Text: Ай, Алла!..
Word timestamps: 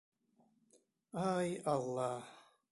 Ай, 1.33 1.55
Алла!.. 1.77 2.11